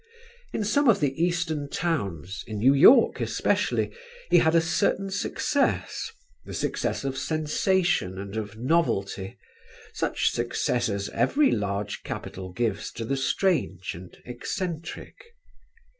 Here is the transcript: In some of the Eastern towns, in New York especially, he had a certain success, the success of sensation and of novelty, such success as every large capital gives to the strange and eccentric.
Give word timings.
In 0.51 0.63
some 0.63 0.89
of 0.89 0.99
the 0.99 1.13
Eastern 1.23 1.69
towns, 1.69 2.43
in 2.47 2.57
New 2.57 2.73
York 2.73 3.21
especially, 3.21 3.93
he 4.31 4.39
had 4.39 4.55
a 4.55 4.59
certain 4.59 5.11
success, 5.11 6.11
the 6.43 6.55
success 6.55 7.03
of 7.03 7.15
sensation 7.15 8.17
and 8.17 8.35
of 8.35 8.57
novelty, 8.57 9.37
such 9.93 10.31
success 10.31 10.89
as 10.89 11.09
every 11.09 11.51
large 11.51 12.01
capital 12.01 12.51
gives 12.51 12.91
to 12.93 13.05
the 13.05 13.15
strange 13.15 13.93
and 13.93 14.17
eccentric. 14.25 15.35